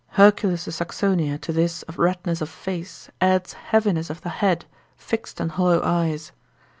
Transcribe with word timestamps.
Hercules 0.17 0.65
de 0.65 0.71
Saxonia 0.71 1.39
to 1.41 1.53
this 1.53 1.83
of 1.83 1.99
redness 1.99 2.41
of 2.41 2.49
face, 2.49 3.11
adds 3.21 3.53
heaviness 3.53 4.09
of 4.09 4.21
the 4.21 4.29
head, 4.29 4.65
fixed 4.97 5.39
and 5.39 5.51
hollow 5.51 5.79
eyes. 5.83 6.31